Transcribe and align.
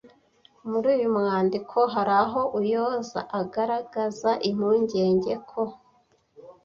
Muri 0.69 0.87
uyu 0.95 1.07
mwandiko 1.17 1.77
hari 1.93 2.13
aho 2.23 2.41
uyooza 2.59 3.19
agaragaza 3.39 4.31
impungenge 4.49 5.33
ko 5.49 5.61